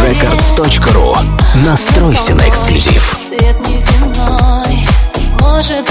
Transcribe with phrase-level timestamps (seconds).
[0.00, 1.14] records.ru
[1.66, 3.16] Настройся на эксклюзив.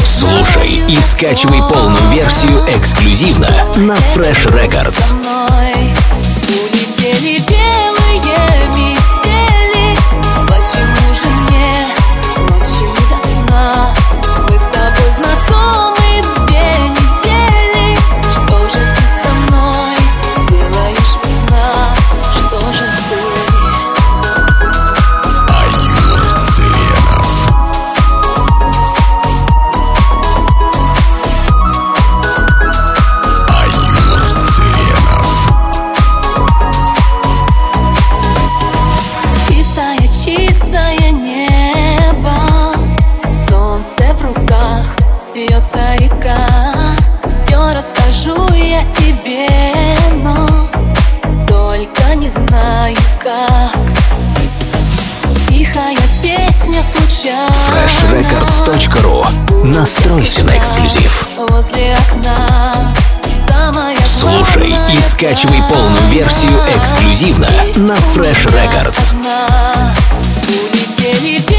[0.04, 5.16] Слушай и скачивай полную версию эксклюзивно на Fresh Records.
[48.20, 49.48] Расскажу я тебе,
[50.22, 50.46] но
[51.48, 53.78] Только не знаю как
[55.48, 61.30] Тихая песня случайно freshrecords.ru Настройся на эксклюзив.
[61.38, 62.74] Возле окна
[64.06, 69.16] Слушай и скачивай полную версию эксклюзивно на Fresh Records.
[70.46, 71.59] Улетели